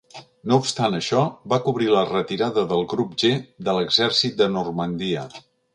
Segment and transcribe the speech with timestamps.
[0.51, 1.19] No obstant això,
[1.53, 3.33] va cobrir la retirada del Grup G
[3.69, 5.31] de l"exèrcit de Normandia.